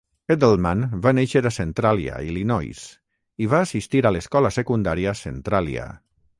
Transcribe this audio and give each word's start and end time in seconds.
Eddleman 0.35 0.79
va 1.03 1.11
néixer 1.17 1.43
a 1.49 1.51
Centralia, 1.57 2.15
Illinois, 2.31 2.81
i 3.45 3.51
va 3.53 3.63
assistir 3.69 4.05
a 4.11 4.15
l'Escola 4.17 4.55
Secundària 4.59 5.17
Centralia. 5.25 5.89